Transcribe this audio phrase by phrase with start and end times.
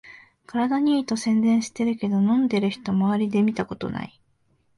[0.47, 4.19] 体にいいと宣伝してるけど、飲んでる人まわりで見たことない